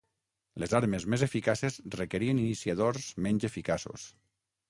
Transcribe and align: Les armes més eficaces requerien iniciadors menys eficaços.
Les 0.61 0.71
armes 0.77 1.03
més 1.13 1.25
eficaces 1.25 1.77
requerien 1.97 2.41
iniciadors 2.45 3.07
menys 3.29 3.49
eficaços. 3.53 4.09